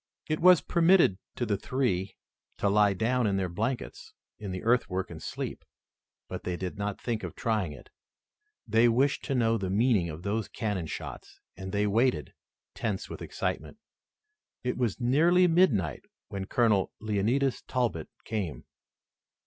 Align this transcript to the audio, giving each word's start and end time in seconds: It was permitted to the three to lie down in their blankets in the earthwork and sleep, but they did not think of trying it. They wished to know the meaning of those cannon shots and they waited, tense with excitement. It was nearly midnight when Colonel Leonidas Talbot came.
It 0.27 0.39
was 0.39 0.61
permitted 0.61 1.19
to 1.35 1.45
the 1.45 1.57
three 1.57 2.15
to 2.57 2.67
lie 2.69 2.93
down 2.95 3.27
in 3.27 3.37
their 3.37 3.47
blankets 3.47 4.15
in 4.39 4.49
the 4.51 4.63
earthwork 4.63 5.11
and 5.11 5.21
sleep, 5.21 5.63
but 6.27 6.41
they 6.43 6.57
did 6.57 6.75
not 6.75 6.99
think 6.99 7.21
of 7.21 7.35
trying 7.35 7.71
it. 7.71 7.91
They 8.67 8.89
wished 8.89 9.23
to 9.25 9.35
know 9.35 9.59
the 9.59 9.69
meaning 9.69 10.09
of 10.09 10.23
those 10.23 10.47
cannon 10.47 10.87
shots 10.87 11.39
and 11.55 11.71
they 11.71 11.85
waited, 11.85 12.33
tense 12.73 13.11
with 13.11 13.21
excitement. 13.21 13.77
It 14.63 14.75
was 14.75 14.99
nearly 14.99 15.45
midnight 15.47 16.05
when 16.29 16.45
Colonel 16.45 16.91
Leonidas 16.99 17.61
Talbot 17.61 18.09
came. 18.25 18.65